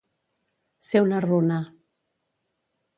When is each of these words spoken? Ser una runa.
Ser 0.87 1.03
una 1.07 1.21
runa. 1.27 1.61